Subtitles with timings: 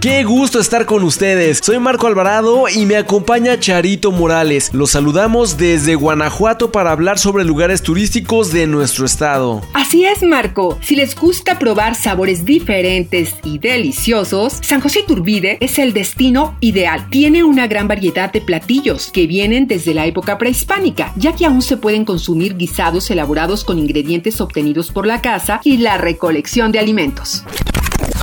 [0.00, 1.58] Qué gusto estar con ustedes.
[1.60, 4.72] Soy Marco Alvarado y me acompaña Charito Morales.
[4.72, 9.60] Los saludamos desde Guanajuato para hablar sobre lugares turísticos de nuestro estado.
[9.74, 10.78] Así es, Marco.
[10.82, 17.08] Si les gusta probar sabores diferentes y deliciosos, San José Iturbide es el destino ideal.
[17.10, 21.60] Tiene una gran variedad de platillos que vienen desde la época prehispánica, ya que aún
[21.60, 26.78] se pueden consumir guisados elaborados con ingredientes obtenidos por la caza y la recolección de
[26.78, 27.42] alimentos.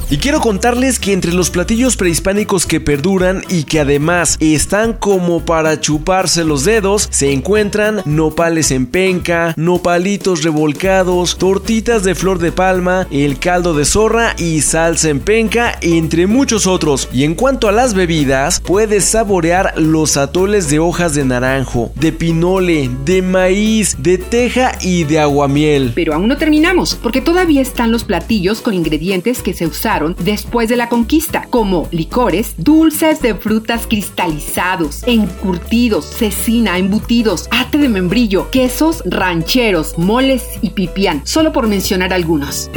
[0.08, 5.44] Y quiero contarles que entre los platillos prehispánicos que perduran y que además están como
[5.46, 12.52] para chuparse los dedos, se encuentran nopales en penca, nopalitos revolcados, tortitas de flor de
[12.52, 17.10] palma, el caldo de zorra y salsa en penca, entre muchos otros.
[17.12, 22.12] Y en cuanto a las bebidas, puedes saborear los atoles de hojas de naranjo, de
[22.12, 25.94] pinole, de maíz, de teja y de aguamiel.
[25.96, 30.70] Pero aún no terminamos, porque todavía están los platillos con ingredientes que se usaron después
[30.70, 38.50] de la conquista, como licores, dulces de frutas cristalizados, encurtidos, cecina, embutidos, ate de membrillo,
[38.52, 42.70] quesos rancheros, moles y pipián, solo por mencionar algunos.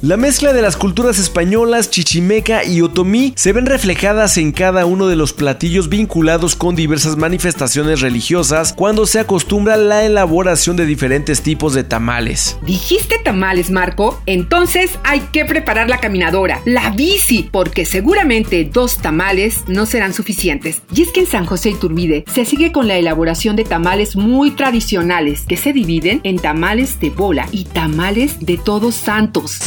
[0.00, 5.06] La mezcla de las culturas españolas, chichimeca y otomí se ven reflejadas en cada uno
[5.08, 11.42] de los platillos vinculados con diversas manifestaciones religiosas cuando se acostumbra la elaboración de diferentes
[11.42, 12.58] tipos de tamales.
[12.62, 14.20] ¿Dijiste tamales, Marco?
[14.26, 20.82] Entonces hay que preparar la caminadora, la bici, porque seguramente dos tamales no serán suficientes.
[20.94, 24.50] Y es que en San José Iturbide se sigue con la elaboración de tamales muy
[24.52, 29.58] tradicionales que se dividen en tamales de bola y tamales de todos santos.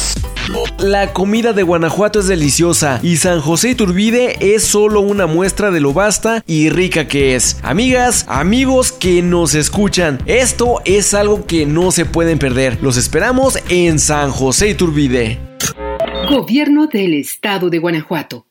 [0.78, 5.80] La comida de Guanajuato es deliciosa y San José Iturbide es solo una muestra de
[5.80, 7.58] lo vasta y rica que es.
[7.62, 12.78] Amigas, amigos que nos escuchan, esto es algo que no se pueden perder.
[12.82, 15.51] Los esperamos en San José Iturbide.
[16.32, 18.46] Gobierno del Estado de Guanajuato.